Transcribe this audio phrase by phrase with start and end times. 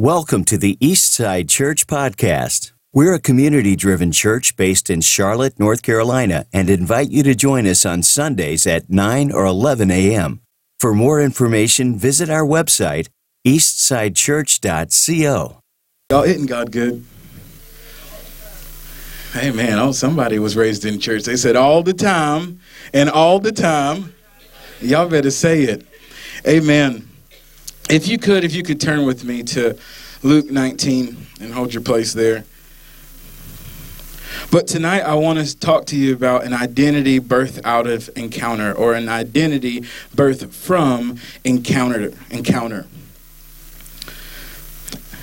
[0.00, 2.70] Welcome to the Eastside Church Podcast.
[2.92, 7.66] We're a community driven church based in Charlotte, North Carolina, and invite you to join
[7.66, 10.40] us on Sundays at 9 or 11 a.m.
[10.78, 13.08] For more information, visit our website,
[13.44, 15.60] eastsidechurch.co.
[16.10, 17.04] Y'all hitting God good?
[19.32, 21.24] Hey man, oh somebody was raised in church.
[21.24, 22.60] They said all the time
[22.94, 24.14] and all the time.
[24.80, 25.84] Y'all better say it.
[26.46, 27.08] Amen.
[27.88, 29.78] If you could, if you could turn with me to
[30.22, 32.44] Luke 19 and hold your place there.
[34.50, 38.74] But tonight I want to talk to you about an identity birth out of encounter
[38.74, 42.86] or an identity birth from encounter encounter.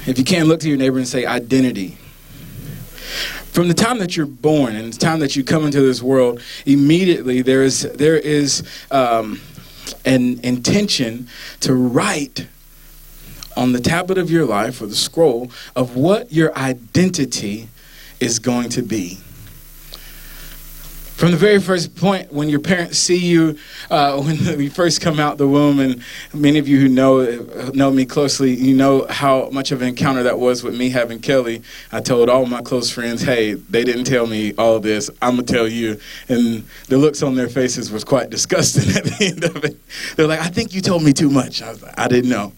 [0.07, 1.97] If you can look to your neighbor and say identity.
[3.51, 6.41] From the time that you're born and the time that you come into this world,
[6.65, 9.39] immediately there is there is um,
[10.03, 11.27] an intention
[11.61, 12.47] to write
[13.55, 17.69] on the tablet of your life or the scroll of what your identity
[18.19, 19.19] is going to be.
[21.15, 23.57] From the very first point, when your parents see you,
[23.89, 27.23] uh, when you first come out the womb, and many of you who know
[27.73, 31.21] know me closely, you know how much of an encounter that was with me having
[31.21, 31.61] Kelly.
[31.93, 35.09] I told all my close friends, "Hey, they didn't tell me all this.
[35.21, 39.25] I'm gonna tell you." And the looks on their faces was quite disgusting at the
[39.25, 39.77] end of it.
[40.17, 42.51] They're like, "I think you told me too much." I was like, "I didn't know."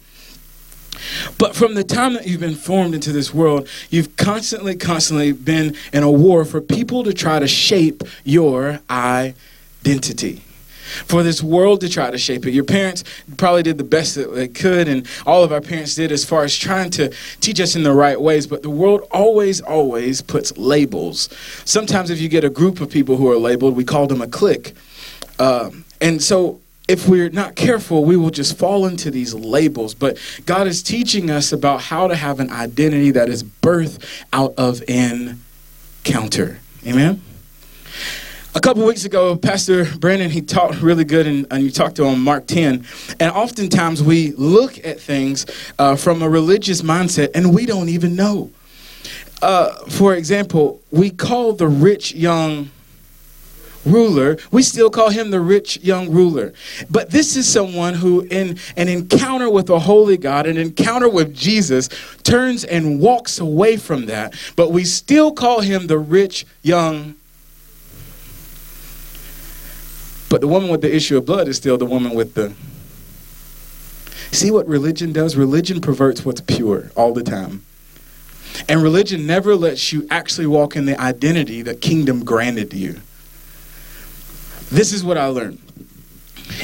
[1.37, 5.75] But from the time that you've been formed into this world, you've constantly, constantly been
[5.93, 10.43] in a war for people to try to shape your identity.
[11.05, 12.51] For this world to try to shape it.
[12.51, 13.03] Your parents
[13.35, 16.45] probably did the best that they could, and all of our parents did as far
[16.45, 18.47] as trying to teach us in the right ways.
[18.47, 21.27] But the world always, always puts labels.
[21.65, 24.27] Sometimes, if you get a group of people who are labeled, we call them a
[24.27, 24.73] clique.
[25.39, 29.93] Um, and so if we're not careful, we will just fall into these labels.
[29.93, 34.53] But God is teaching us about how to have an identity that is birthed out
[34.57, 36.59] of encounter.
[36.85, 37.21] Amen?
[38.55, 42.05] A couple weeks ago, Pastor Brandon, he taught really good, and, and you talked to
[42.05, 42.87] him Mark 10.
[43.19, 45.45] And oftentimes we look at things
[45.77, 48.49] uh, from a religious mindset and we don't even know.
[49.43, 52.71] Uh, for example, we call the rich young
[53.92, 56.53] ruler, we still call him the rich young ruler.
[56.89, 61.36] But this is someone who, in an encounter with a holy God, an encounter with
[61.36, 61.89] Jesus,
[62.23, 64.33] turns and walks away from that.
[64.55, 67.15] But we still call him the rich young.
[70.30, 72.54] But the woman with the issue of blood is still the woman with the.
[74.31, 75.37] See what religion does?
[75.37, 77.64] Religion perverts what's pure all the time.
[78.67, 83.02] And religion never lets you actually walk in the identity that kingdom granted to you.
[84.72, 85.61] This is what I learned.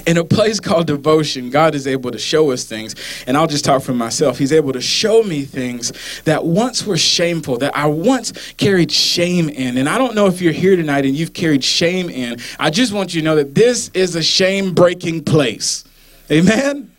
[0.07, 2.95] In a place called devotion, God is able to show us things.
[3.27, 4.37] And I'll just talk for myself.
[4.37, 5.91] He's able to show me things
[6.23, 9.77] that once were shameful, that I once carried shame in.
[9.77, 12.39] And I don't know if you're here tonight and you've carried shame in.
[12.59, 15.83] I just want you to know that this is a shame breaking place.
[16.31, 16.91] Amen?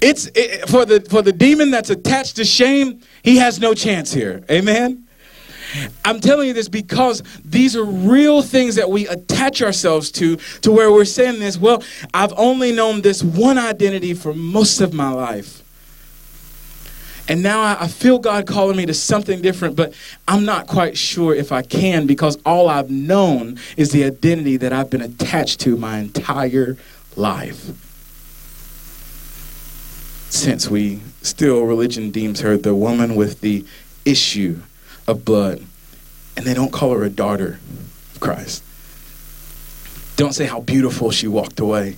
[0.00, 4.12] It's it, for the for the demon that's attached to shame, he has no chance
[4.12, 4.44] here.
[4.50, 5.06] Amen.
[6.04, 10.72] I'm telling you this because these are real things that we attach ourselves to, to
[10.72, 11.82] where we're saying this, well,
[12.14, 15.62] I've only known this one identity for most of my life.
[17.28, 19.94] And now I, feel God calling me to something different, but
[20.26, 24.72] I'm not quite sure if I can because all I've known is the identity that
[24.72, 26.76] I've been attached to my entire
[27.14, 27.70] life.
[30.28, 33.64] Since we still, religion deems her the woman with the
[34.04, 34.60] issue
[35.06, 35.64] of blood.
[36.36, 37.58] And they don't call her a daughter
[38.14, 38.62] of Christ.
[40.16, 41.96] Don't say how beautiful she walked away.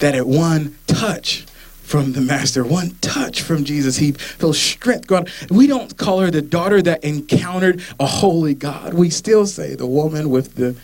[0.00, 1.46] That at one touch
[1.82, 5.06] from the Master, one touch from Jesus, he feels strength.
[5.06, 8.92] God, we don't call her the daughter that encountered a holy God.
[8.94, 10.76] We still say the woman with the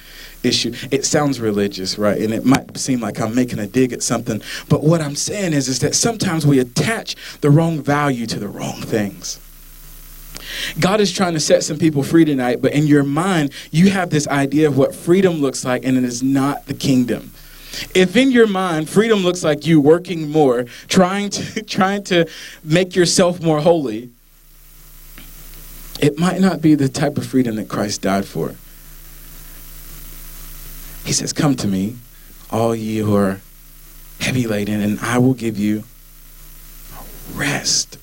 [0.43, 0.73] issue.
[0.91, 2.21] It sounds religious, right?
[2.21, 4.41] And it might seem like I'm making a dig at something.
[4.69, 8.49] But what I'm saying is, is that sometimes we attach the wrong value to the
[8.49, 9.41] wrong things.
[10.79, 14.11] God is trying to set some people free tonight, but in your mind, you have
[14.11, 17.33] this idea of what freedom looks like, and it is not the kingdom.
[17.95, 22.29] If in your mind freedom looks like you working more, trying to trying to
[22.63, 24.11] make yourself more holy,
[26.01, 28.55] it might not be the type of freedom that Christ died for.
[31.05, 31.97] He says, "Come to me,
[32.51, 33.41] all ye who are
[34.21, 35.85] heavy laden, and I will give you
[37.35, 37.99] rest."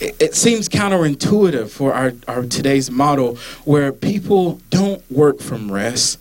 [0.00, 6.20] It, seems counterintuitive for our, our today's model where people don't work from rest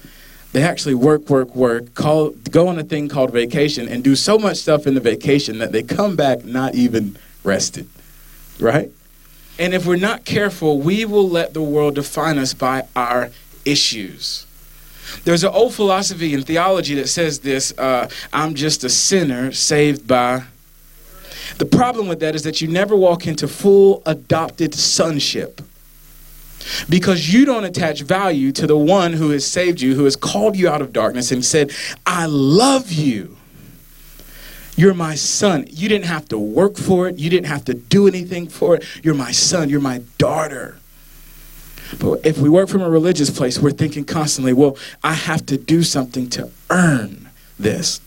[0.58, 4.40] they actually work, work, work, call, go on a thing called vacation, and do so
[4.40, 7.88] much stuff in the vacation that they come back not even rested,
[8.60, 8.90] right?
[9.60, 13.30] And if we're not careful, we will let the world define us by our
[13.66, 14.48] issues.
[15.26, 20.08] There's an old philosophy in theology that says this uh, I'm just a sinner saved
[20.08, 20.44] by.
[21.58, 25.62] The problem with that is that you never walk into full adopted sonship
[26.90, 30.56] because you don't attach value to the one who has saved you, who has called
[30.56, 31.72] you out of darkness and said,
[32.06, 33.38] I love you.
[34.76, 35.66] You're my son.
[35.70, 37.18] You didn't have to work for it.
[37.18, 38.84] You didn't have to do anything for it.
[39.04, 39.70] You're my son.
[39.70, 40.78] You're my daughter.
[42.00, 45.58] But if we work from a religious place, we're thinking constantly, well, I have to
[45.58, 48.02] do something to earn this.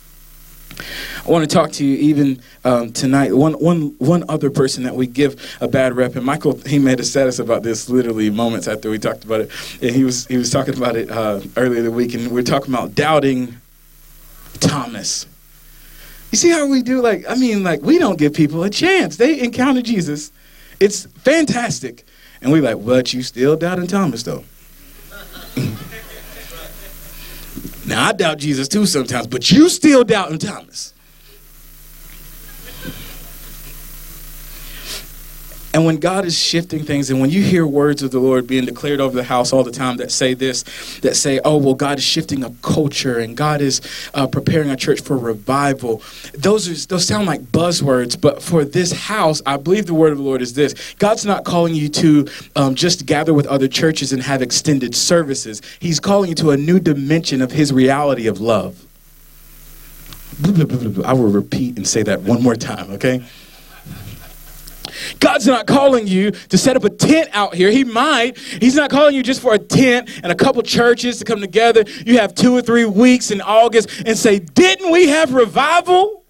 [1.26, 3.36] I want to talk to you even um, tonight.
[3.36, 7.00] One, one, one other person that we give a bad rep, and Michael, he made
[7.00, 9.50] a status about this literally moments after we talked about it.
[9.82, 12.44] And he was, he was talking about it uh, earlier the week, and we are
[12.44, 13.56] talking about doubting
[14.60, 15.26] Thomas.
[16.30, 17.00] You see how we do?
[17.02, 19.16] Like, I mean, like, we don't give people a chance.
[19.16, 20.32] They encounter Jesus.
[20.78, 22.04] It's fantastic.
[22.40, 24.44] And we're like, but you still doubting Thomas, though.
[27.90, 30.94] Now, I doubt Jesus too sometimes, but you still doubting Thomas.
[35.72, 38.64] And when God is shifting things, and when you hear words of the Lord being
[38.64, 40.64] declared over the house all the time that say this,
[41.00, 43.80] that say, oh, well, God is shifting a culture and God is
[44.12, 46.02] uh, preparing a church for revival,
[46.34, 48.20] those, are, those sound like buzzwords.
[48.20, 51.44] But for this house, I believe the word of the Lord is this God's not
[51.44, 52.26] calling you to
[52.56, 56.56] um, just gather with other churches and have extended services, He's calling you to a
[56.56, 58.84] new dimension of His reality of love.
[61.04, 63.22] I will repeat and say that one more time, okay?
[65.18, 67.70] God's not calling you to set up a tent out here.
[67.70, 68.38] He might.
[68.38, 71.84] He's not calling you just for a tent and a couple churches to come together.
[72.04, 76.20] You have two or three weeks in August and say, Didn't we have revival?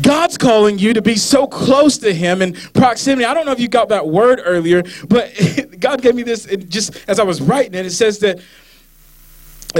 [0.00, 3.24] God's calling you to be so close to Him in proximity.
[3.24, 5.32] I don't know if you got that word earlier, but
[5.78, 7.86] God gave me this just as I was writing it.
[7.86, 8.40] It says that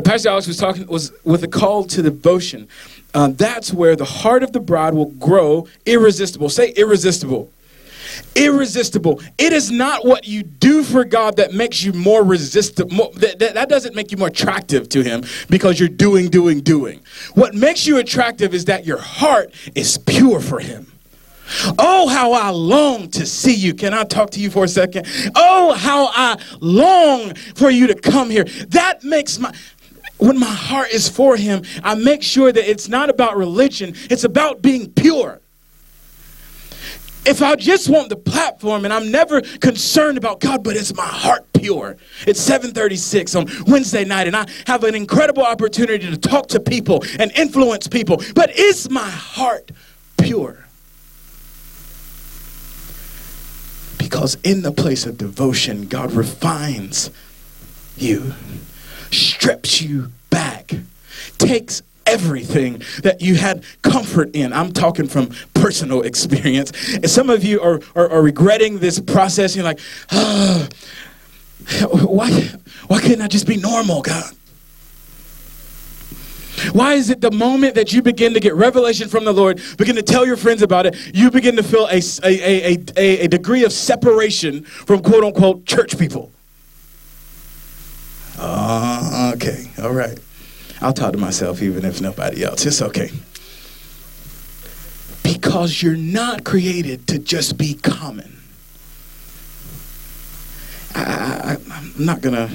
[0.05, 2.69] Pastor Alex was talking was with a call to devotion.
[3.13, 6.49] Uh, that's where the heart of the bride will grow irresistible.
[6.49, 7.51] Say irresistible.
[8.35, 9.21] Irresistible.
[9.39, 13.13] It is not what you do for God that makes you more resistible.
[13.15, 17.01] That, that, that doesn't make you more attractive to Him because you're doing, doing, doing.
[17.35, 20.87] What makes you attractive is that your heart is pure for Him.
[21.79, 23.75] Oh, how I long to see you.
[23.75, 25.07] Can I talk to you for a second?
[25.35, 28.45] Oh, how I long for you to come here.
[28.45, 29.53] That makes my
[30.21, 34.25] when my heart is for him, I make sure that it's not about religion, it's
[34.25, 35.41] about being pure.
[37.27, 41.07] If I just want the platform and I'm never concerned about God, but it's my
[41.07, 41.99] heart pure.
[42.27, 47.05] It's 7:36 on Wednesday night and I have an incredible opportunity to talk to people
[47.19, 49.71] and influence people, but is my heart
[50.23, 50.65] pure?
[53.99, 57.11] Because in the place of devotion, God refines
[57.97, 58.35] you
[59.11, 60.73] strips you back,
[61.39, 64.53] takes everything that you had comfort in.
[64.53, 66.73] I'm talking from personal experience.
[66.95, 69.55] And some of you are, are, are regretting this process.
[69.55, 69.81] You're like,
[70.11, 70.69] oh,
[71.93, 72.31] why,
[72.89, 74.33] why couldn't I just be normal, God?
[76.73, 79.97] Why is it the moment that you begin to get revelation from the Lord, begin
[79.97, 83.29] to tell your friends about it, you begin to feel a, a, a, a, a
[83.29, 86.33] degree of separation from quote unquote church people?
[88.41, 90.19] Uh, okay, all right.
[90.81, 92.65] I'll talk to myself even if nobody else.
[92.65, 93.11] It's okay.
[95.23, 98.39] Because you're not created to just be common.
[100.95, 102.51] I, am not gonna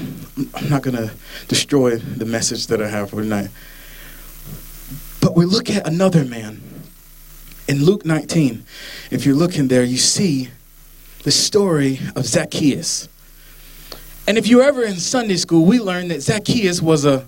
[0.54, 1.12] I'm not gonna
[1.48, 3.50] destroy the message that I have for tonight.
[5.20, 6.62] But we look at another man
[7.68, 8.64] in Luke 19.
[9.10, 10.50] If you're looking there, you see
[11.22, 13.08] the story of Zacchaeus.
[14.28, 17.26] And if you ever in Sunday school, we learned that Zacchaeus was a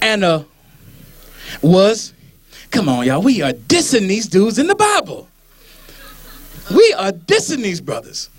[0.00, 0.46] and a
[1.62, 2.12] was
[2.70, 5.28] come on y'all we are dissing these dudes in the bible
[6.70, 8.30] we are dissing these brothers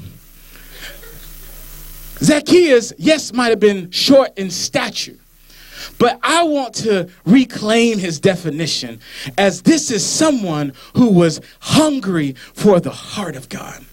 [2.19, 5.15] zacchaeus yes might have been short in stature
[5.97, 8.99] but I want to reclaim his definition
[9.37, 13.83] as this is someone who was hungry for the heart of God.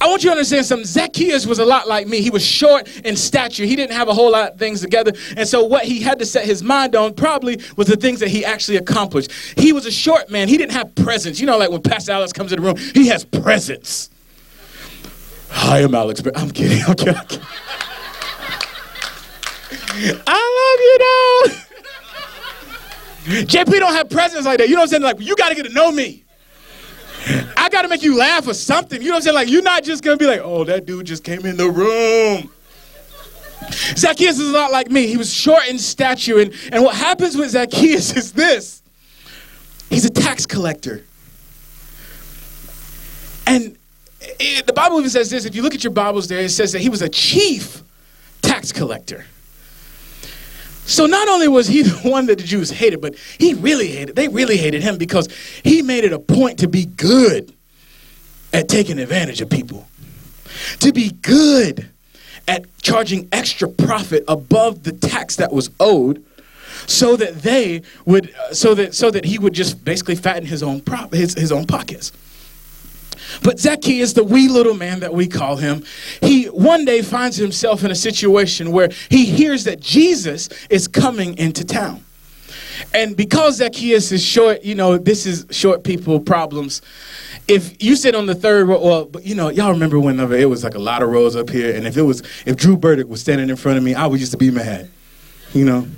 [0.00, 0.86] I want you to understand something.
[0.86, 2.20] Zacchaeus was a lot like me.
[2.20, 3.64] He was short in stature.
[3.64, 5.12] He didn't have a whole lot of things together.
[5.36, 8.28] And so, what he had to set his mind on probably was the things that
[8.28, 9.32] he actually accomplished.
[9.56, 10.48] He was a short man.
[10.48, 11.40] He didn't have presence.
[11.40, 14.10] You know, like when Pastor Alex comes in the room, he has presence.
[15.50, 16.20] Hi, I'm Alex.
[16.20, 16.82] But I'm kidding.
[16.86, 17.16] I'm kidding.
[17.16, 17.46] I'm kidding.
[20.26, 21.64] I love you, though.
[23.24, 24.68] JP don't have presence like that.
[24.68, 25.02] You know what I'm saying?
[25.02, 26.23] Like, you got to get to know me.
[27.26, 29.00] I got to make you laugh or something.
[29.00, 29.34] You know what I'm saying?
[29.34, 32.50] Like, you're not just to be like, oh, that dude just came in the room.
[33.96, 35.06] Zacchaeus is a lot like me.
[35.06, 36.38] He was short in stature.
[36.38, 38.82] And, and what happens with Zacchaeus is this
[39.88, 41.04] he's a tax collector.
[43.46, 43.76] And
[44.20, 46.72] it, the Bible even says this if you look at your Bibles there, it says
[46.72, 47.82] that he was a chief
[48.42, 49.24] tax collector.
[50.86, 54.16] So not only was he the one that the Jews hated, but he really hated,
[54.16, 55.28] they really hated him because
[55.62, 57.52] he made it a point to be good
[58.52, 59.88] at taking advantage of people,
[60.80, 61.88] to be good
[62.46, 66.24] at charging extra profit above the tax that was owed
[66.86, 70.62] so that they would uh, so that so that he would just basically fatten his
[70.62, 72.12] own prop his, his own pockets
[73.42, 75.84] but Zacchaeus, the wee little man that we call him,
[76.20, 81.36] he one day finds himself in a situation where he hears that Jesus is coming
[81.38, 82.04] into town.
[82.92, 86.82] And because Zacchaeus is short, you know, this is short people problems.
[87.46, 90.48] If you sit on the third row, well, but you know, y'all remember whenever it
[90.48, 93.08] was like a lot of rows up here, and if it was, if Drew Burdick
[93.08, 94.90] was standing in front of me, I would to be mad.
[95.52, 95.88] You know,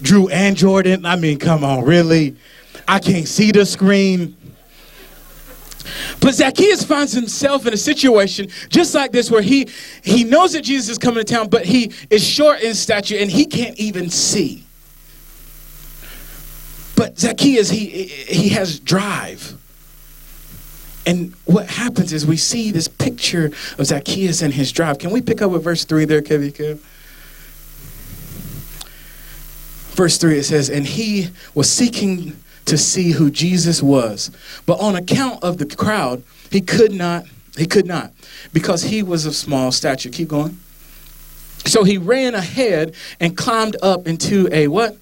[0.00, 2.36] Drew and Jordan, I mean, come on, really?
[2.86, 4.36] I can't see the screen.
[6.22, 9.68] But Zacchaeus finds himself in a situation just like this where he,
[10.04, 13.28] he knows that Jesus is coming to town, but he is short in stature and
[13.28, 14.64] he can't even see.
[16.94, 19.58] But Zacchaeus, he, he has drive.
[21.04, 25.00] And what happens is we see this picture of Zacchaeus and his drive.
[25.00, 26.78] Can we pick up with verse 3 there, Kevin?
[29.94, 34.30] Verse 3 it says, And he was seeking to see who Jesus was.
[34.66, 37.24] But on account of the crowd, he could not,
[37.56, 38.12] he could not,
[38.52, 40.10] because he was of small stature.
[40.10, 40.58] Keep going.
[41.64, 44.96] So he ran ahead and climbed up into a what?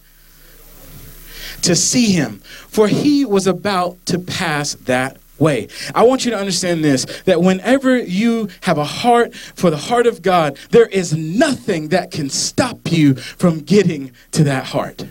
[1.62, 2.38] To see him,
[2.68, 5.68] for he was about to pass that way.
[5.94, 10.06] I want you to understand this that whenever you have a heart for the heart
[10.06, 15.04] of God, there is nothing that can stop you from getting to that heart.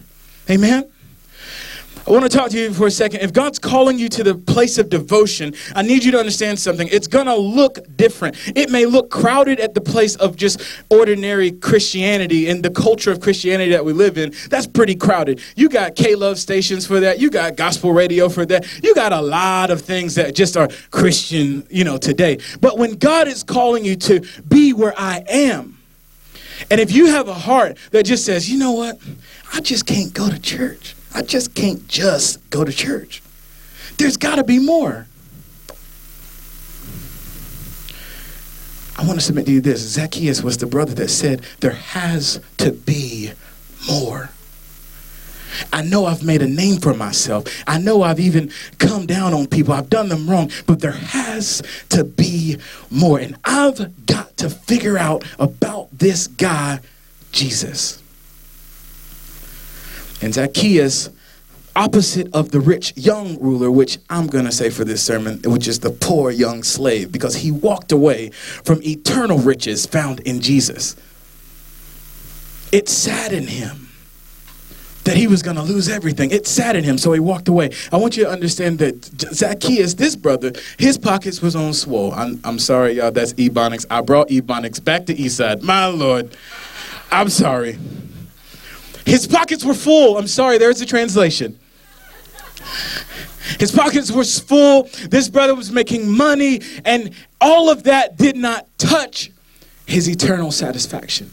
[0.50, 0.90] Amen?
[2.10, 3.22] I want to talk to you for a second.
[3.22, 6.88] If God's calling you to the place of devotion, I need you to understand something.
[6.92, 8.36] It's going to look different.
[8.56, 13.20] It may look crowded at the place of just ordinary Christianity and the culture of
[13.22, 14.34] Christianity that we live in.
[14.50, 15.40] That's pretty crowded.
[15.56, 17.20] You got K Love stations for that.
[17.20, 18.66] You got gospel radio for that.
[18.84, 22.40] You got a lot of things that just are Christian, you know, today.
[22.60, 25.78] But when God is calling you to be where I am,
[26.72, 28.98] and if you have a heart that just says, you know what,
[29.54, 30.96] I just can't go to church.
[31.14, 33.22] I just can't just go to church.
[33.98, 35.08] There's got to be more.
[38.98, 42.42] I want to submit to you this Zacchaeus was the brother that said, There has
[42.58, 43.32] to be
[43.88, 44.30] more.
[45.72, 47.46] I know I've made a name for myself.
[47.66, 49.74] I know I've even come down on people.
[49.74, 52.58] I've done them wrong, but there has to be
[52.92, 53.20] more.
[53.20, 56.80] And I've got to figure out about this guy,
[57.32, 58.02] Jesus.
[60.22, 61.10] And Zacchaeus,
[61.76, 65.68] opposite of the rich young ruler, which I'm going to say for this sermon, which
[65.68, 70.96] is the poor young slave, because he walked away from eternal riches found in Jesus.
[72.72, 73.90] It saddened him
[75.06, 76.30] that he was going to lose everything.
[76.30, 77.72] It saddened him, so he walked away.
[77.92, 82.14] I want you to understand that Zacchaeus, this brother, his pockets was on swole.
[82.14, 83.86] I'm, I'm sorry, y'all, that's Ebonics.
[83.90, 85.64] I brought Ebonics back to Eastside.
[85.64, 86.36] My Lord,
[87.12, 87.80] I'm sorry.
[89.10, 90.20] His pockets were full.
[90.20, 91.60] I'm sorry, there's a translation.
[93.60, 94.84] His pockets were full.
[95.10, 99.32] This brother was making money, and all of that did not touch
[99.88, 101.32] his eternal satisfaction.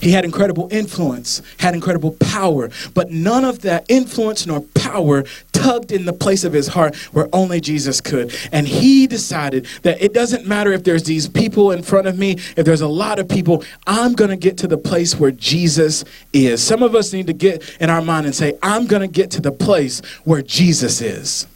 [0.00, 5.92] He had incredible influence, had incredible power, but none of that influence nor power tugged
[5.92, 8.34] in the place of his heart where only Jesus could.
[8.52, 12.32] And he decided that it doesn't matter if there's these people in front of me,
[12.56, 16.04] if there's a lot of people, I'm going to get to the place where Jesus
[16.32, 16.62] is.
[16.62, 19.30] Some of us need to get in our mind and say, I'm going to get
[19.32, 21.46] to the place where Jesus is.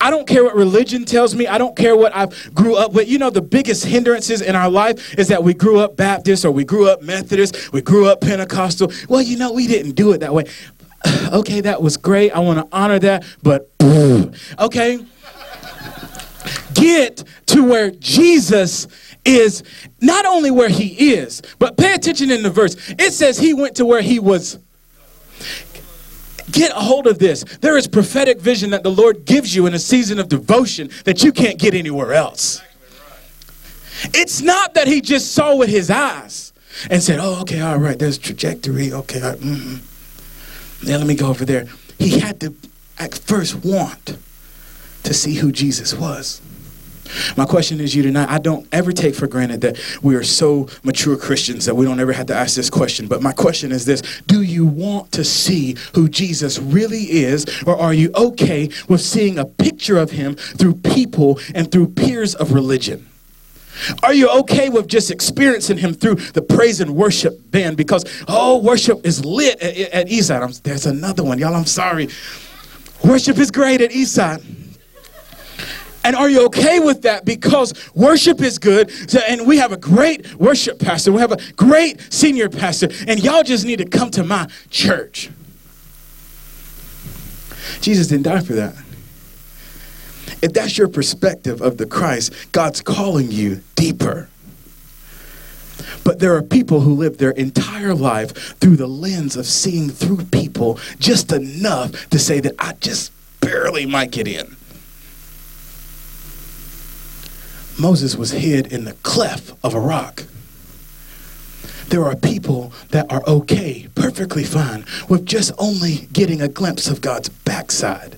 [0.00, 1.46] I don't care what religion tells me.
[1.46, 3.08] I don't care what I grew up with.
[3.08, 6.50] You know, the biggest hindrances in our life is that we grew up Baptist or
[6.50, 8.92] we grew up Methodist, we grew up Pentecostal.
[9.08, 10.44] Well, you know, we didn't do it that way.
[11.32, 12.32] Okay, that was great.
[12.32, 13.70] I want to honor that, but
[14.58, 14.98] okay.
[16.74, 18.86] Get to where Jesus
[19.24, 19.62] is,
[20.00, 22.76] not only where he is, but pay attention in the verse.
[22.98, 24.58] It says he went to where he was
[26.50, 27.44] Get a hold of this.
[27.60, 31.22] There is prophetic vision that the Lord gives you in a season of devotion that
[31.22, 32.62] you can't get anywhere else.
[34.14, 36.52] It's not that he just saw with his eyes
[36.90, 38.92] and said, oh, okay, all right, there's trajectory.
[38.92, 40.88] Okay, mm-hmm.
[40.88, 41.66] Now let me go over there.
[41.98, 42.54] He had to
[42.98, 44.16] at first want
[45.02, 46.40] to see who Jesus was.
[47.36, 48.28] My question is you tonight.
[48.28, 52.00] I don't ever take for granted that we are so mature Christians that we don't
[52.00, 53.06] ever have to ask this question.
[53.06, 57.76] But my question is this Do you want to see who Jesus really is, or
[57.76, 62.52] are you okay with seeing a picture of him through people and through peers of
[62.52, 63.06] religion?
[64.02, 67.76] Are you okay with just experiencing him through the praise and worship band?
[67.76, 70.62] Because, oh, worship is lit at, at Eastside.
[70.62, 71.38] There's another one.
[71.38, 72.08] Y'all, I'm sorry.
[73.04, 74.65] Worship is great at Eastside.
[76.06, 77.24] And are you okay with that?
[77.24, 78.92] Because worship is good,
[79.28, 81.10] and we have a great worship pastor.
[81.10, 85.30] We have a great senior pastor, and y'all just need to come to my church.
[87.80, 88.76] Jesus didn't die for that.
[90.42, 94.28] If that's your perspective of the Christ, God's calling you deeper.
[96.04, 100.26] But there are people who live their entire life through the lens of seeing through
[100.26, 103.10] people just enough to say that I just
[103.40, 104.55] barely might get in.
[107.78, 110.24] Moses was hid in the cleft of a rock.
[111.88, 117.00] There are people that are okay, perfectly fine, with just only getting a glimpse of
[117.00, 118.16] God's backside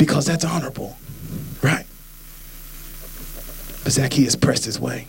[0.00, 0.96] because that's honorable,
[1.62, 1.84] right?
[3.84, 5.06] But Zacchaeus pressed his way.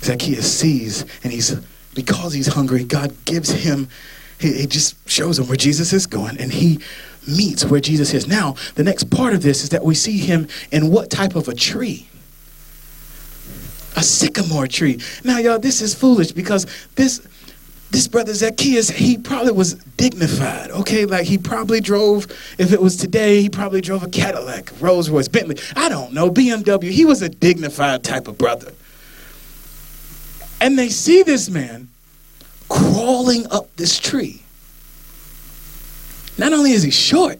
[0.00, 1.54] Zacchaeus sees, and he's
[1.94, 3.88] because he's hungry, God gives him,
[4.38, 6.80] he, he just shows him where Jesus is going, and he
[7.26, 8.26] meets where Jesus is.
[8.26, 11.48] Now, the next part of this is that we see him in what type of
[11.48, 12.08] a tree?
[13.96, 15.00] A sycamore tree.
[15.24, 17.26] Now, y'all, this is foolish because this
[17.90, 21.06] this brother Zacchaeus, he probably was dignified, okay?
[21.06, 22.26] Like he probably drove,
[22.58, 25.56] if it was today, he probably drove a Cadillac, Rolls Royce, Bentley.
[25.76, 26.90] I don't know, BMW.
[26.90, 28.72] He was a dignified type of brother.
[30.60, 31.88] And they see this man
[32.68, 34.42] crawling up this tree.
[36.38, 37.38] Not only is he short,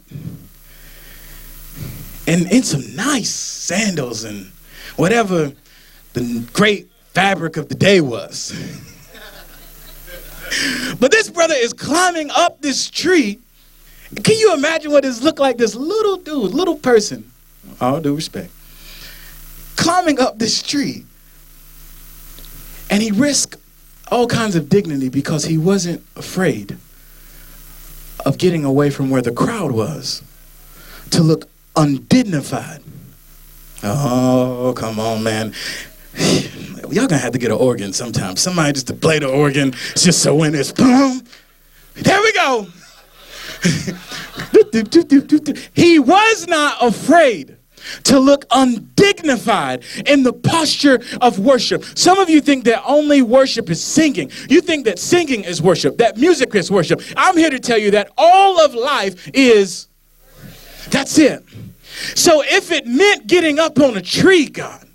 [2.26, 4.50] and in some nice sandals and
[4.96, 5.52] whatever
[6.14, 8.52] the great fabric of the day was.
[10.98, 13.38] but this brother is climbing up this tree.
[14.22, 15.56] Can you imagine what this looked like?
[15.56, 17.30] This little dude, little person,
[17.80, 18.50] all due respect,
[19.76, 21.04] climbing up this tree.
[22.88, 23.56] And he risked
[24.10, 26.78] all kinds of dignity because he wasn't afraid
[28.24, 30.22] of getting away from where the crowd was
[31.10, 32.82] to look undignified.
[33.82, 35.52] Oh, come on, man.
[36.90, 38.36] Y'all gonna have to get an organ sometime.
[38.36, 41.22] Somebody just to play the organ just so when it's boom.
[41.94, 42.66] There we go.
[45.74, 47.56] he was not afraid
[48.04, 51.84] to look undignified in the posture of worship.
[51.96, 54.30] Some of you think that only worship is singing.
[54.48, 57.00] You think that singing is worship, that music is worship.
[57.16, 59.88] I'm here to tell you that all of life is
[60.90, 61.44] that's it.
[62.14, 64.86] So if it meant getting up on a tree, God,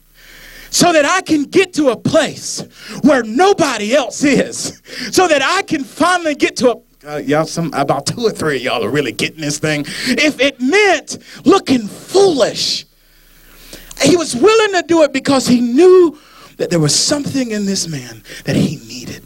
[0.70, 2.62] so that I can get to a place
[3.02, 6.76] where nobody else is, so that I can finally get to a
[7.08, 9.86] uh, y'all some about two or three of y'all are really getting this thing.
[10.08, 12.86] If it meant looking foolish
[14.04, 16.18] he was willing to do it because he knew
[16.58, 19.24] that there was something in this man that he needed.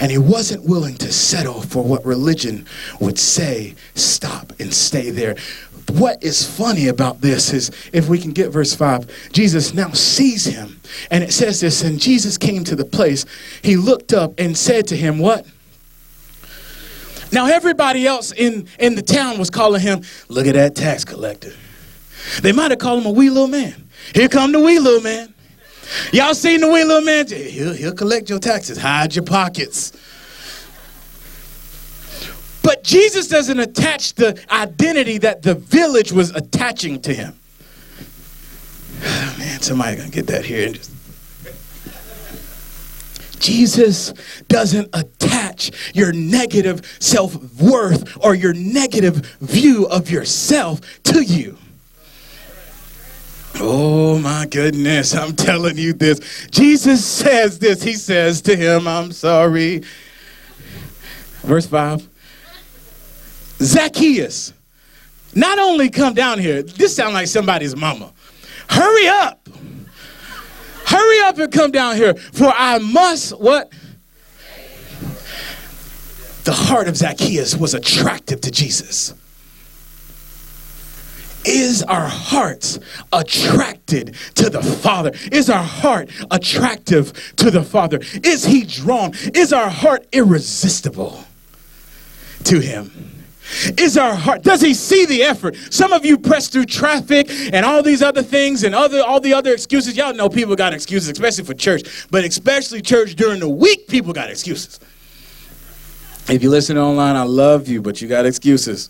[0.00, 2.66] And he wasn't willing to settle for what religion
[3.00, 5.36] would say stop and stay there.
[5.92, 10.44] What is funny about this is if we can get verse 5 jesus now sees
[10.44, 10.80] him.
[11.10, 13.26] And it says this and jesus came to the place.
[13.62, 15.46] He looked up and said to him what
[17.32, 21.52] now everybody else in in the town was calling him look at that tax collector.
[22.40, 23.88] They might have called him a wee little man.
[24.14, 25.32] Here come the wee little man.
[26.12, 27.26] Y'all seen the wee little man?
[27.26, 28.78] He'll, he'll collect your taxes.
[28.78, 29.92] Hide your pockets.
[32.62, 37.38] But Jesus doesn't attach the identity that the village was attaching to him.
[39.38, 41.01] man, somebody gonna get that here and just.
[43.42, 44.14] Jesus
[44.48, 51.58] doesn't attach your negative self worth or your negative view of yourself to you.
[53.56, 56.48] Oh my goodness, I'm telling you this.
[56.50, 57.82] Jesus says this.
[57.82, 59.82] He says to him, I'm sorry.
[61.42, 62.08] Verse 5
[63.58, 64.52] Zacchaeus,
[65.34, 68.12] not only come down here, this sounds like somebody's mama.
[68.68, 69.48] Hurry up.
[70.92, 73.72] Hurry up and come down here, for I must what?
[76.44, 79.14] The heart of Zacchaeus was attractive to Jesus.
[81.44, 82.78] is our hearts
[83.12, 85.12] attracted to the Father?
[85.32, 88.00] Is our heart attractive to the Father?
[88.22, 89.12] Is He drawn?
[89.34, 91.24] Is our heart irresistible
[92.44, 93.21] to Him?
[93.76, 95.56] Is our heart, does he see the effort?
[95.70, 99.34] Some of you press through traffic and all these other things and other all the
[99.34, 99.96] other excuses.
[99.96, 104.12] Y'all know people got excuses, especially for church, but especially church during the week, people
[104.12, 104.80] got excuses.
[106.28, 108.88] If you listen online, I love you, but you got excuses.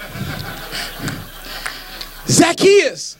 [2.26, 3.16] Zacchaeus.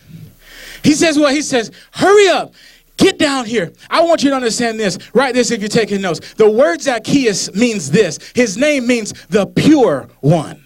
[0.82, 1.34] He says what?
[1.34, 2.54] He says, hurry up.
[2.98, 3.72] Get down here.
[3.88, 4.98] I want you to understand this.
[5.14, 6.34] Write this if you're taking notes.
[6.34, 8.18] The word Zacchaeus means this.
[8.34, 10.64] His name means the pure one.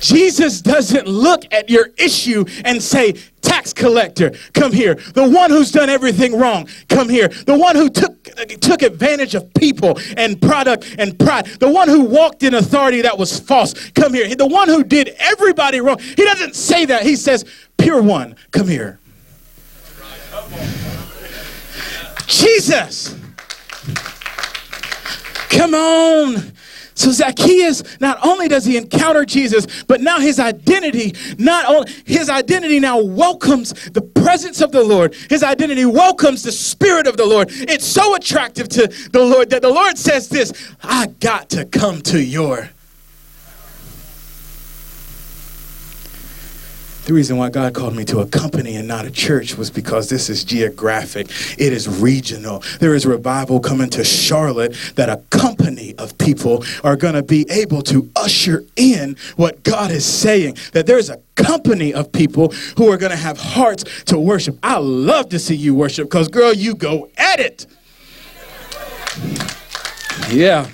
[0.00, 4.96] Jesus doesn't look at your issue and say, tax collector, come here.
[4.96, 7.28] The one who's done everything wrong, come here.
[7.28, 8.22] The one who took,
[8.60, 11.46] took advantage of people and product and pride.
[11.46, 14.34] The one who walked in authority that was false, come here.
[14.34, 15.98] The one who did everybody wrong.
[16.00, 17.04] He doesn't say that.
[17.04, 17.44] He says,
[17.78, 18.98] pure one, come here.
[22.26, 23.16] Jesus.
[25.50, 26.52] Come on.
[26.96, 32.28] So Zacchaeus, not only does he encounter Jesus, but now his identity, not only his
[32.28, 35.14] identity now welcomes the presence of the Lord.
[35.28, 37.48] His identity welcomes the spirit of the Lord.
[37.50, 42.00] It's so attractive to the Lord that the Lord says this, I got to come
[42.02, 42.70] to your
[47.06, 50.08] The reason why God called me to a company and not a church was because
[50.08, 52.62] this is geographic, it is regional.
[52.80, 57.46] There is revival coming to Charlotte that a company of people are going to be
[57.50, 60.56] able to usher in what God is saying.
[60.72, 64.58] That there's a company of people who are going to have hearts to worship.
[64.62, 67.66] I love to see you worship because, girl, you go at it.
[70.30, 70.68] Yeah.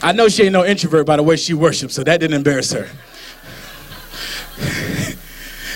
[0.00, 2.70] I know she ain't no introvert by the way she worships, so that didn't embarrass
[2.72, 2.88] her.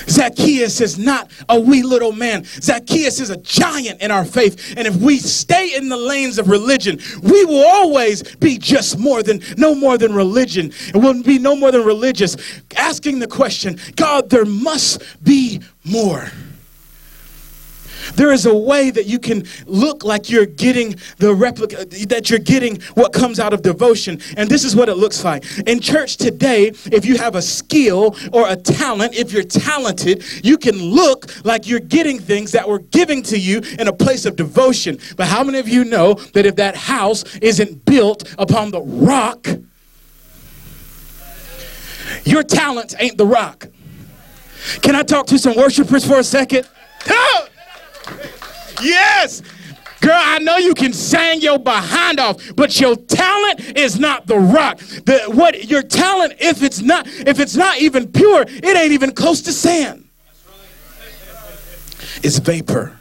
[0.08, 2.44] Zacchaeus is not a wee little man.
[2.44, 4.74] Zacchaeus is a giant in our faith.
[4.76, 9.22] And if we stay in the lanes of religion, we will always be just more
[9.22, 10.72] than, no more than religion.
[10.88, 12.36] It will be no more than religious.
[12.76, 16.30] Asking the question, God, there must be more.
[18.14, 22.38] There is a way that you can look like you're getting the replica, that you're
[22.38, 24.20] getting what comes out of devotion.
[24.36, 25.44] And this is what it looks like.
[25.66, 30.58] In church today, if you have a skill or a talent, if you're talented, you
[30.58, 34.36] can look like you're getting things that were given to you in a place of
[34.36, 34.98] devotion.
[35.16, 39.46] But how many of you know that if that house isn't built upon the rock,
[42.24, 43.68] your talent ain't the rock?
[44.82, 46.66] Can I talk to some worshipers for a second?
[48.82, 49.42] Yes.
[50.00, 54.38] Girl, I know you can sing your behind off, but your talent is not the
[54.38, 54.78] rock.
[54.78, 59.12] The, what your talent, if it's not, if it's not even pure, it ain't even
[59.12, 60.06] close to sand.
[62.22, 62.98] It's vapor.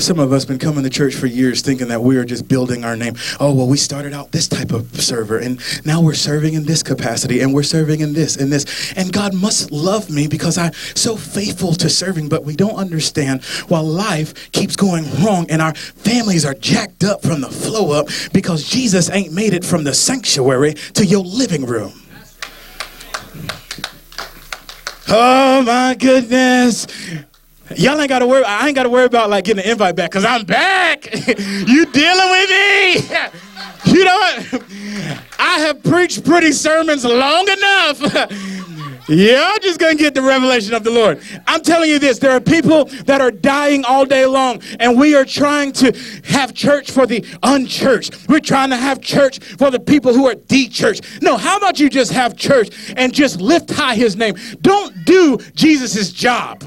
[0.00, 2.84] Some of us been coming to church for years thinking that we are just building
[2.84, 3.16] our name.
[3.38, 6.82] Oh, well, we started out this type of server, and now we're serving in this
[6.82, 8.94] capacity, and we're serving in this and this.
[8.96, 13.44] And God must love me because I'm so faithful to serving, but we don't understand
[13.68, 18.08] while life keeps going wrong and our families are jacked up from the flow up
[18.32, 21.92] because Jesus ain't made it from the sanctuary to your living room.
[25.08, 26.86] Oh my goodness.
[27.76, 28.44] Y'all ain't gotta worry.
[28.44, 31.06] I ain't gotta worry about like getting an invite back because I'm back.
[31.14, 32.94] you dealing with me?
[33.92, 34.64] you know what?
[35.38, 38.36] I have preached pretty sermons long enough.
[39.08, 41.20] Y'all just gonna get the revelation of the Lord.
[41.46, 45.14] I'm telling you this there are people that are dying all day long, and we
[45.14, 45.92] are trying to
[46.24, 48.28] have church for the unchurched.
[48.28, 51.00] We're trying to have church for the people who are de church.
[51.22, 54.36] No, how about you just have church and just lift high his name?
[54.60, 56.62] Don't do Jesus' job.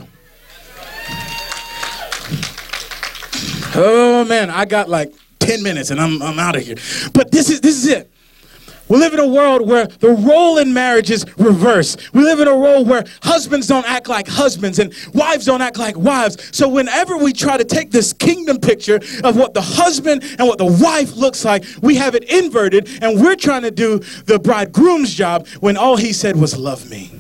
[3.76, 6.78] Oh man, I got like 10 minutes and I'm, I'm out of here.
[7.14, 8.10] But this is this is it.
[8.90, 12.14] We live in a world where the role in marriage is reversed.
[12.14, 15.80] We live in a world where husbands don't act like husbands and wives don't act
[15.80, 16.56] like wives.
[16.56, 20.58] So whenever we try to take this kingdom picture of what the husband and what
[20.58, 25.14] the wife looks like, we have it inverted and we're trying to do the bridegroom's
[25.14, 27.12] job when all he said was love me.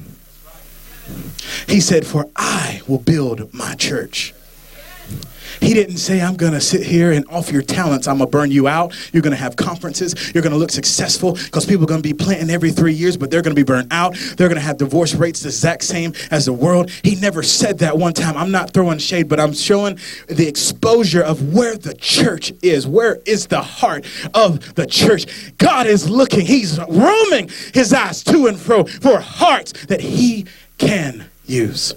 [1.68, 4.34] He said, "For I will build my church."
[5.60, 8.32] He didn't say, I'm going to sit here and off your talents, I'm going to
[8.32, 8.94] burn you out.
[9.14, 10.34] You're going to have conferences.
[10.34, 13.18] You're going to look successful because people are going to be planting every three years,
[13.18, 14.16] but they're going to be burned out.
[14.38, 16.90] They're going to have divorce rates the exact same as the world.
[17.04, 18.38] He never said that one time.
[18.38, 22.88] I'm not throwing shade, but I'm showing the exposure of where the church is.
[22.88, 25.58] Where is the heart of the church?
[25.58, 30.46] God is looking, He's roaming His eyes to and fro for hearts that He
[30.78, 31.94] can use.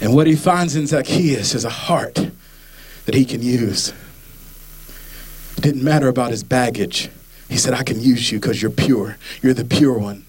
[0.00, 2.30] And what he finds in Zacchaeus is a heart
[3.06, 3.92] that he can use.
[5.56, 7.10] It didn't matter about his baggage.
[7.48, 9.16] He said, I can use you because you're pure.
[9.42, 10.24] You're the pure one.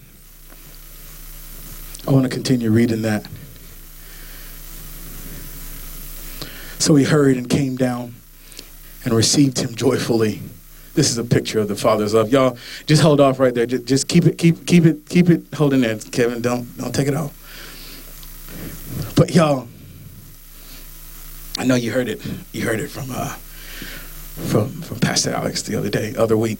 [2.06, 3.26] I want to continue reading that.
[6.78, 8.14] So he hurried and came down
[9.04, 10.40] and received him joyfully.
[10.94, 12.30] This is a picture of the Father's love.
[12.30, 12.56] Y'all,
[12.86, 13.66] just hold off right there.
[13.66, 16.40] Just, just keep it, keep, keep it, keep it holding there, Kevin.
[16.40, 17.45] Don't, don't take it off.
[19.16, 19.68] But y'all,
[21.58, 22.20] I know you heard it.
[22.52, 23.34] You heard it from uh,
[24.48, 26.58] from from Pastor Alex the other day, other week.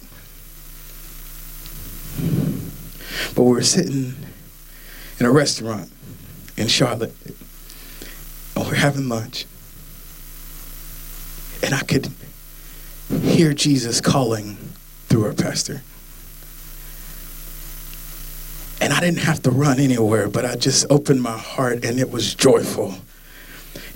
[3.35, 4.15] But we were sitting
[5.21, 5.93] in a restaurant
[6.57, 7.15] in Charlotte,
[8.55, 9.45] and we're having lunch,
[11.63, 12.09] and I could
[13.23, 14.57] hear Jesus calling
[15.09, 15.83] through our pastor.
[18.87, 22.09] And I didn't have to run anywhere, but I just opened my heart and it
[22.09, 22.95] was joyful.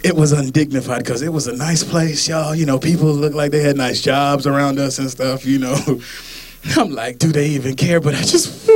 [0.03, 2.57] It was undignified because it was a nice place, y'all.
[2.57, 5.76] You know, people looked like they had nice jobs around us and stuff, you know.
[6.76, 8.00] I'm like, do they even care?
[8.00, 8.66] But I just,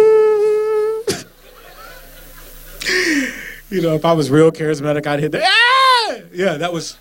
[3.69, 6.15] you know, if I was real charismatic, I'd hit the, ah!
[6.33, 6.97] Yeah, that was.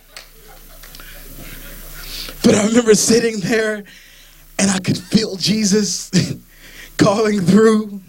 [2.44, 3.84] But I remember sitting there
[4.58, 6.10] and I could feel Jesus
[6.98, 8.02] calling through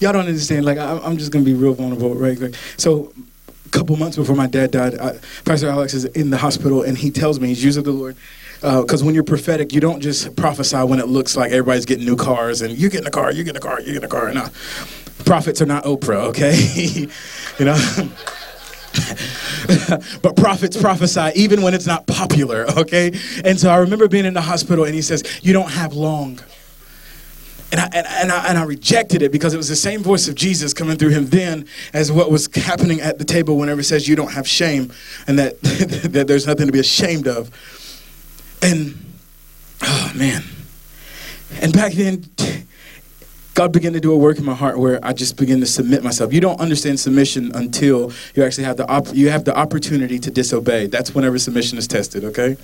[0.00, 0.64] y'all don't understand.
[0.64, 2.54] Like, I, am just gonna be real vulnerable, right quick.
[2.76, 3.12] So,
[3.64, 6.98] a couple months before my dad died, I, Pastor Alex is in the hospital, and
[6.98, 8.16] he tells me he's using the Lord.
[8.60, 12.04] Because uh, when you're prophetic, you don't just prophesy when it looks like everybody's getting
[12.04, 14.30] new cars and you're getting a car, you're getting a car, you're getting a car.
[14.34, 14.48] No,
[15.24, 16.54] prophets are not Oprah, okay?
[17.58, 17.78] you know.
[20.22, 23.12] but prophets prophesy even when it's not popular, okay?
[23.44, 26.40] And so I remember being in the hospital and he says, You don't have long.
[27.72, 30.26] And I, and, and, I, and I rejected it because it was the same voice
[30.26, 33.84] of Jesus coming through him then as what was happening at the table whenever it
[33.84, 34.92] says you don't have shame
[35.28, 37.50] and that, that there's nothing to be ashamed of.
[38.60, 38.96] And,
[39.82, 40.42] oh man.
[41.60, 42.24] And back then,
[43.54, 46.02] God began to do a work in my heart where I just began to submit
[46.02, 46.32] myself.
[46.32, 50.30] You don't understand submission until you actually have the op- you have the opportunity to
[50.30, 50.86] disobey.
[50.86, 52.56] That's whenever submission is tested, okay?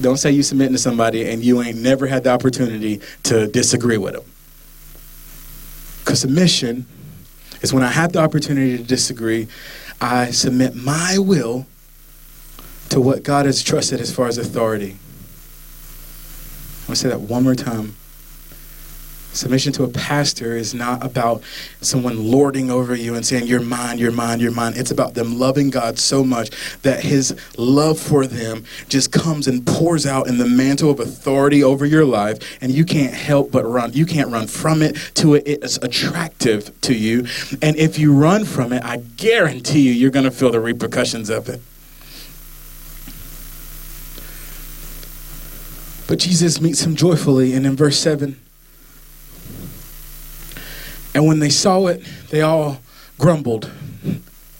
[0.00, 3.98] Don't say you submitting to somebody and you ain't never had the opportunity to disagree
[3.98, 4.24] with them.
[6.00, 6.86] Because submission
[7.62, 9.46] is when I have the opportunity to disagree,
[10.00, 11.66] I submit my will
[12.88, 14.92] to what God has trusted as far as authority.
[16.82, 17.97] I'm going to say that one more time.
[19.38, 21.44] Submission to a pastor is not about
[21.80, 24.72] someone lording over you and saying, You're mine, you're mine, you're mine.
[24.74, 26.50] It's about them loving God so much
[26.82, 31.62] that his love for them just comes and pours out in the mantle of authority
[31.62, 33.92] over your life, and you can't help but run.
[33.92, 35.44] You can't run from it to it.
[35.46, 37.28] It's attractive to you.
[37.62, 41.30] And if you run from it, I guarantee you, you're going to feel the repercussions
[41.30, 41.60] of it.
[46.08, 48.36] But Jesus meets him joyfully, and in verse 7,
[51.18, 52.80] and when they saw it, they all
[53.18, 53.68] grumbled.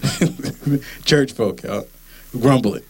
[1.05, 1.87] Church folk, y'all,
[2.33, 2.83] grumbling.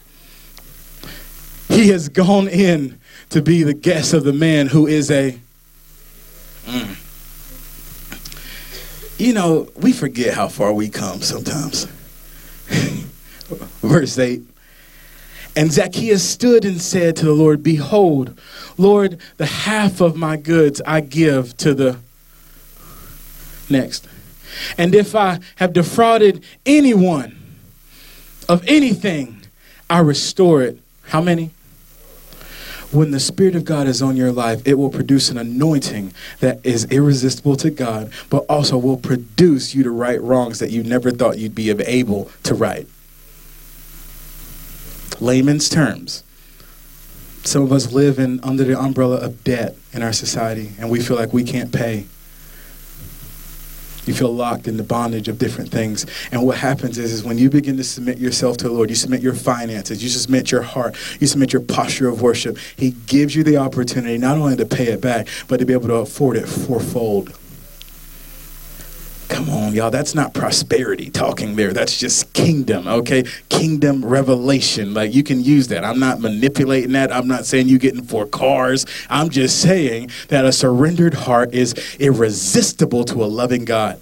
[1.67, 5.37] He has gone in to be the guest of the man who is a.
[6.65, 6.95] Mm.
[9.19, 11.85] You know, we forget how far we come sometimes.
[13.83, 14.41] Verse 8.
[15.55, 18.35] And Zacchaeus stood and said to the Lord, Behold,
[18.79, 21.99] Lord, the half of my goods I give to the
[23.69, 24.07] Next.
[24.77, 27.37] And if I have defrauded anyone
[28.47, 29.41] of anything,
[29.89, 30.79] I restore it.
[31.03, 31.51] How many?
[32.91, 36.59] When the Spirit of God is on your life, it will produce an anointing that
[36.65, 41.11] is irresistible to God, but also will produce you to right wrongs that you never
[41.11, 42.87] thought you'd be able to right.
[45.19, 46.23] Layman's terms.
[47.43, 50.99] Some of us live in under the umbrella of debt in our society, and we
[50.99, 52.05] feel like we can't pay.
[54.05, 56.05] You feel locked in the bondage of different things.
[56.31, 58.95] And what happens is, is when you begin to submit yourself to the Lord, you
[58.95, 63.35] submit your finances, you submit your heart, you submit your posture of worship, He gives
[63.35, 66.37] you the opportunity not only to pay it back, but to be able to afford
[66.37, 67.37] it fourfold.
[69.29, 69.91] Come on, y'all.
[69.91, 71.71] That's not prosperity talking there.
[71.71, 73.23] That's just kingdom, okay?
[73.47, 74.93] Kingdom revelation.
[74.93, 75.85] Like you can use that.
[75.85, 77.11] I'm not manipulating that.
[77.11, 78.85] I'm not saying you getting four cars.
[79.09, 83.99] I'm just saying that a surrendered heart is irresistible to a loving God.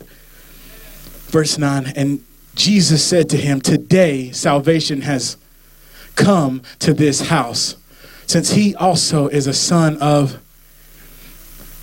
[1.27, 2.23] Verse 9, and
[2.55, 5.35] Jesus said to him, Today salvation has
[6.15, 7.75] come to this house,
[8.25, 10.39] since he also is a son of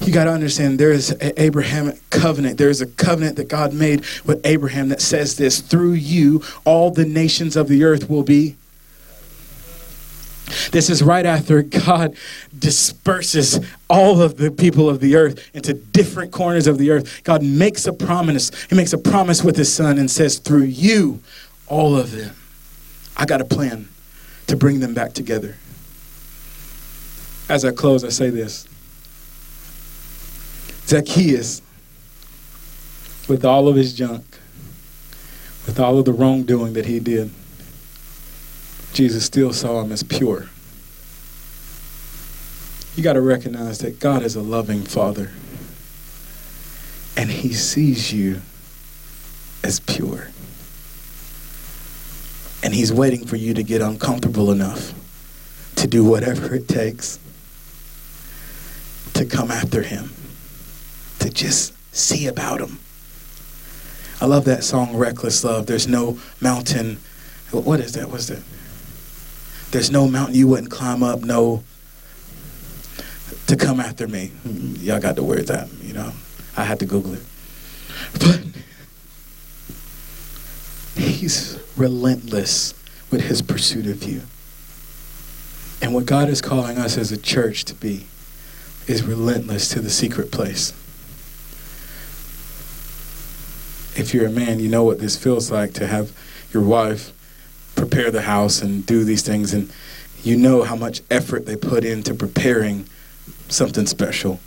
[0.00, 2.58] you got to understand there is an Abrahamic covenant.
[2.58, 6.90] There is a covenant that God made with Abraham that says this through you, all
[6.90, 8.56] the nations of the earth will be.
[10.72, 12.16] This is right after God
[12.58, 17.22] disperses all of the people of the earth into different corners of the earth.
[17.24, 18.50] God makes a promise.
[18.66, 21.20] He makes a promise with his son and says, through you,
[21.66, 22.36] all of them.
[23.16, 23.88] I got a plan
[24.48, 25.56] to bring them back together.
[27.48, 28.68] As I close, I say this
[30.86, 31.62] Zacchaeus,
[33.28, 34.38] with all of his junk,
[35.66, 37.30] with all of the wrongdoing that he did,
[38.92, 40.48] Jesus still saw him as pure.
[42.96, 45.32] You got to recognize that God is a loving Father,
[47.16, 48.40] and He sees you
[49.64, 50.28] as pure.
[52.62, 54.94] And He's waiting for you to get uncomfortable enough
[55.76, 57.18] to do whatever it takes
[59.14, 60.10] to come after Him
[61.24, 62.78] to just see about them.
[64.20, 65.66] I love that song, Reckless Love.
[65.66, 66.98] There's no mountain.
[67.50, 68.10] What is that?
[68.10, 68.42] What's that?
[69.70, 71.64] There's no mountain you wouldn't climb up, no
[73.46, 74.32] to come after me.
[74.44, 76.12] Y'all got the words out, you know.
[76.56, 77.22] I had to Google it.
[78.12, 78.42] But
[80.94, 82.74] he's relentless
[83.10, 84.22] with his pursuit of you.
[85.80, 88.06] And what God is calling us as a church to be
[88.86, 90.72] is relentless to the secret place
[93.96, 96.12] if you're a man, you know what this feels like to have
[96.52, 97.12] your wife
[97.74, 99.70] prepare the house and do these things, and
[100.22, 102.88] you know how much effort they put into preparing
[103.48, 104.40] something special.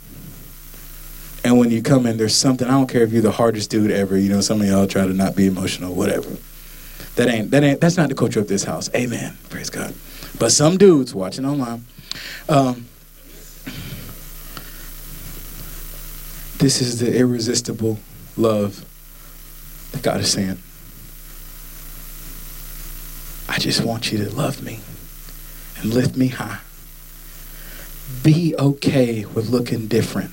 [1.44, 2.66] And when you come in, there's something.
[2.66, 4.18] I don't care if you're the hardest dude ever.
[4.18, 6.36] You know, some of y'all try to not be emotional, whatever.
[7.14, 8.90] That ain't that ain't that's not the culture of this house.
[8.94, 9.36] Amen.
[9.48, 9.94] Praise God.
[10.38, 11.84] But some dudes watching online.
[12.48, 12.86] Um,
[16.58, 17.98] this is the irresistible
[18.36, 18.84] love
[20.02, 20.58] God is saying,
[23.48, 24.80] I just want you to love me
[25.76, 26.60] and lift me high.
[28.22, 30.32] Be okay with looking different.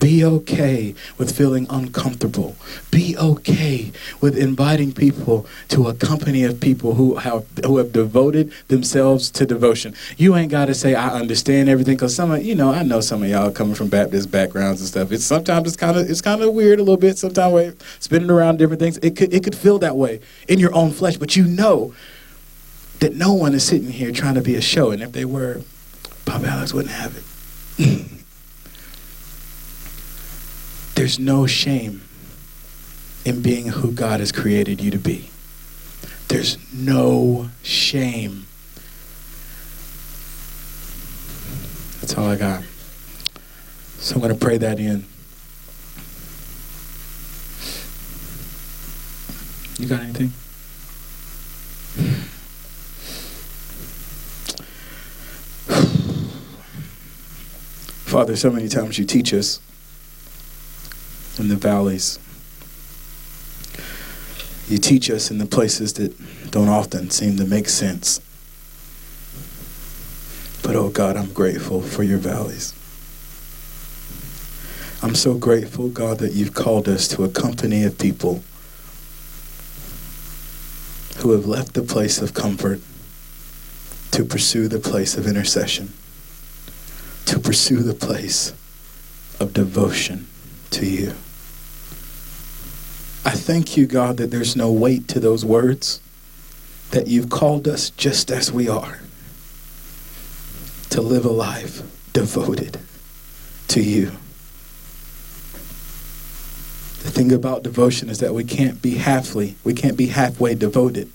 [0.00, 2.56] Be okay with feeling uncomfortable.
[2.90, 8.52] Be okay with inviting people to a company of people who have who have devoted
[8.68, 9.94] themselves to devotion.
[10.16, 13.00] You ain't got to say I understand everything because some of you know I know
[13.00, 15.12] some of y'all coming from Baptist backgrounds and stuff.
[15.12, 17.18] It's sometimes it's kind of it's kind of weird a little bit.
[17.18, 17.36] Sometimes
[17.98, 18.98] spinning around different things.
[18.98, 21.94] It could it could feel that way in your own flesh, but you know
[23.00, 25.60] that no one is sitting here trying to be a show, and if they were,
[26.24, 28.06] Bob Alex wouldn't have it.
[30.96, 32.00] There's no shame
[33.26, 35.28] in being who God has created you to be.
[36.28, 38.46] There's no shame.
[42.00, 42.64] That's all I got.
[43.98, 45.04] So I'm going to pray that in.
[49.78, 50.30] You got anything?
[58.06, 59.60] Father, so many times you teach us
[61.38, 62.18] in the valleys.
[64.68, 68.20] You teach us in the places that don't often seem to make sense.
[70.62, 72.72] But oh God, I'm grateful for your valleys.
[75.02, 78.42] I'm so grateful, God, that you've called us to a company of people
[81.18, 82.80] who have left the place of comfort
[84.10, 85.92] to pursue the place of intercession,
[87.26, 88.52] to pursue the place
[89.38, 90.26] of devotion
[90.70, 91.14] to you.
[93.26, 96.00] I thank you, God, that there's no weight to those words,
[96.92, 99.00] that you've called us just as we are
[100.90, 102.78] to live a life devoted
[103.66, 104.12] to you.
[107.02, 111.10] The thing about devotion is that we can't be halfly, we can't be halfway devoted.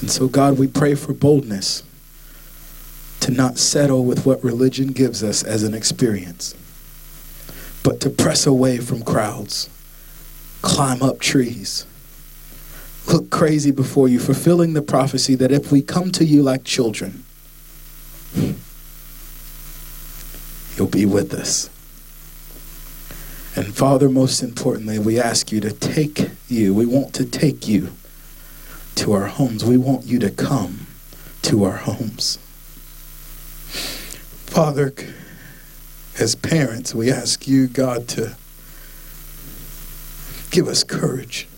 [0.00, 1.84] And so, God, we pray for boldness
[3.20, 6.56] to not settle with what religion gives us as an experience
[7.84, 9.70] but to press away from crowds,
[10.62, 11.86] climb up trees,
[13.06, 17.24] look crazy before you, fulfilling the prophecy that if we come to you like children,
[20.76, 21.68] you'll be with us.
[23.54, 26.74] And Father, most importantly, we ask you to take you.
[26.74, 27.92] We want to take you
[28.96, 29.64] to our homes.
[29.64, 30.86] We want you to come
[31.42, 32.38] to our homes.
[34.46, 34.92] Father,
[36.18, 38.36] as parents, we ask you, God, to
[40.50, 41.48] give us courage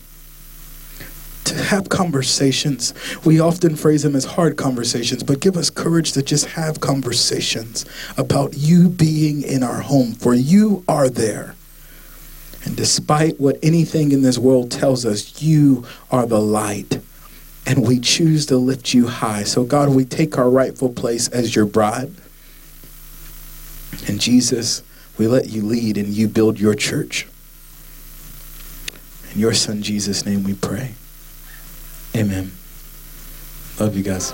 [1.47, 2.93] to have conversations.
[3.23, 7.85] We often phrase them as hard conversations, but give us courage to just have conversations
[8.17, 11.55] about you being in our home, for you are there.
[12.65, 16.99] And despite what anything in this world tells us, you are the light.
[17.65, 19.43] And we choose to lift you high.
[19.43, 22.11] So, God, we take our rightful place as your bride.
[24.07, 24.83] And Jesus,
[25.17, 27.27] we let you lead and you build your church.
[29.33, 30.93] In your son Jesus' name we pray.
[32.15, 32.51] Amen.
[33.79, 34.33] Love you guys.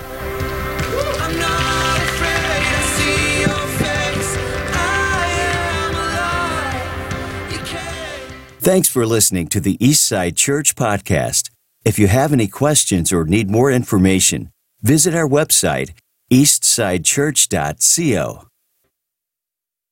[8.63, 11.49] Thanks for listening to the Eastside Church Podcast.
[11.83, 15.91] If you have any questions or need more information, visit our website,
[16.31, 18.47] eastsidechurch.co.